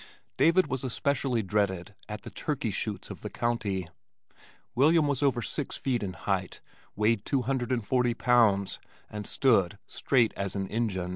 David 0.35 0.65
was 0.65 0.83
especially 0.83 1.43
dreaded 1.43 1.93
at 2.09 2.23
the 2.23 2.31
turkey 2.31 2.71
shoots 2.71 3.11
of 3.11 3.21
the 3.21 3.29
county. 3.29 3.87
William 4.73 5.05
was 5.07 5.21
over 5.21 5.43
six 5.43 5.77
feet 5.77 6.01
in 6.01 6.13
height, 6.13 6.59
weighed 6.95 7.23
two 7.23 7.43
hundred 7.43 7.71
and 7.71 7.85
forty 7.85 8.15
pounds, 8.15 8.79
and 9.11 9.27
stood 9.27 9.77
"straight 9.85 10.33
as 10.35 10.55
an 10.55 10.65
Injun." 10.69 11.09